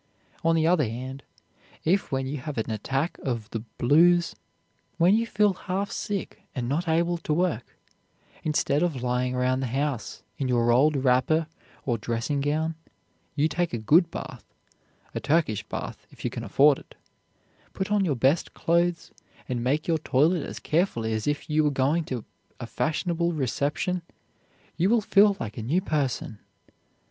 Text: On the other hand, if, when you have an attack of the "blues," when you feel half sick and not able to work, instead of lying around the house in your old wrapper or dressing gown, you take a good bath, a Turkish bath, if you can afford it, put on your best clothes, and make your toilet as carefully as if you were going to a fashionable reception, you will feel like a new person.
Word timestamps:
On 0.43 0.55
the 0.55 0.65
other 0.65 0.85
hand, 0.89 1.21
if, 1.85 2.11
when 2.11 2.25
you 2.25 2.37
have 2.37 2.57
an 2.57 2.71
attack 2.71 3.19
of 3.19 3.47
the 3.51 3.59
"blues," 3.77 4.35
when 4.97 5.13
you 5.13 5.27
feel 5.27 5.53
half 5.53 5.91
sick 5.91 6.41
and 6.55 6.67
not 6.67 6.87
able 6.87 7.19
to 7.19 7.31
work, 7.31 7.77
instead 8.43 8.81
of 8.81 9.03
lying 9.03 9.35
around 9.35 9.59
the 9.59 9.67
house 9.67 10.23
in 10.39 10.47
your 10.47 10.71
old 10.71 10.95
wrapper 10.97 11.45
or 11.85 11.99
dressing 11.99 12.41
gown, 12.41 12.73
you 13.35 13.47
take 13.47 13.73
a 13.73 13.77
good 13.77 14.09
bath, 14.09 14.43
a 15.13 15.19
Turkish 15.19 15.61
bath, 15.65 16.07
if 16.09 16.25
you 16.25 16.31
can 16.31 16.43
afford 16.43 16.79
it, 16.79 16.95
put 17.73 17.91
on 17.91 18.03
your 18.03 18.15
best 18.15 18.55
clothes, 18.55 19.11
and 19.47 19.63
make 19.63 19.87
your 19.87 19.99
toilet 19.99 20.41
as 20.43 20.57
carefully 20.57 21.13
as 21.13 21.27
if 21.27 21.47
you 21.47 21.63
were 21.63 21.69
going 21.69 22.03
to 22.05 22.25
a 22.59 22.65
fashionable 22.65 23.33
reception, 23.33 24.01
you 24.77 24.89
will 24.89 25.01
feel 25.01 25.37
like 25.39 25.59
a 25.59 25.61
new 25.61 25.79
person. 25.79 26.39